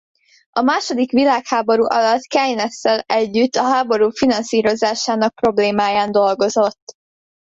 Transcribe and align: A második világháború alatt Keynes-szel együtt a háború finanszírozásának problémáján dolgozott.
A 0.49 0.61
második 0.61 1.11
világháború 1.11 1.83
alatt 1.83 2.21
Keynes-szel 2.27 2.99
együtt 2.99 3.55
a 3.55 3.61
háború 3.63 4.09
finanszírozásának 4.09 5.33
problémáján 5.35 6.11
dolgozott. 6.11 6.83